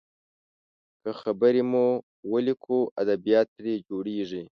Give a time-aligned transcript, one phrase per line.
[1.01, 1.85] که خبرې مو
[2.31, 4.43] وليکو، ادبيات ترې جوړیږي.